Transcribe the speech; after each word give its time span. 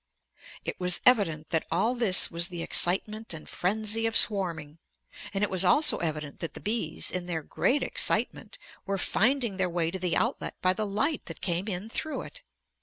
It 0.65 0.79
was 0.79 0.99
evident 1.05 1.51
that 1.51 1.67
all 1.69 1.93
this 1.93 2.31
was 2.31 2.47
the 2.47 2.63
excitement 2.63 3.35
and 3.35 3.47
frenzy 3.47 4.07
of 4.07 4.17
swarming. 4.17 4.79
And 5.31 5.43
it 5.43 5.49
was 5.51 5.63
also 5.63 5.99
evident 5.99 6.39
that 6.39 6.55
the 6.55 6.59
bees, 6.59 7.11
in 7.11 7.27
their 7.27 7.43
great 7.43 7.83
excitement, 7.83 8.57
were 8.87 8.97
finding 8.97 9.57
their 9.57 9.69
way 9.69 9.91
to 9.91 9.99
the 9.99 10.17
outlet 10.17 10.55
by 10.59 10.73
the 10.73 10.87
light 10.87 11.27
that 11.27 11.39
came 11.39 11.67
in 11.67 11.87
through 11.87 12.23
it. 12.23 12.41